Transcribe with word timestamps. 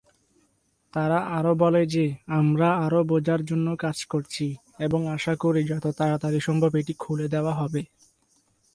তারা 0.93 1.19
আরও 1.37 1.53
বলে 1.55 1.81
যে, 1.93 2.05
"আমরা 2.39 2.67
আরো 2.85 2.99
বোঝার 3.09 3.41
জন্য 3.45 3.67
কাজ 3.79 3.97
করছি 4.05 4.45
এবং 4.79 5.01
আশা 5.15 5.33
করি 5.43 5.61
যত 5.71 5.85
তাড়াতাড়ি 5.99 6.39
সম্ভব 6.41 6.71
এটি 6.75 6.93
খুলে 6.99 7.27
দেওয়া 7.33 7.53
হবে।" 7.53 7.81